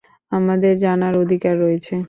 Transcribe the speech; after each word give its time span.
আমাদের 0.31 0.73
জানার 0.83 1.13
অধিকার 1.23 1.55
রয়েছে! 1.63 1.93